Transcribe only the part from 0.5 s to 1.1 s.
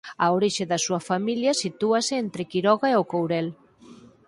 da súa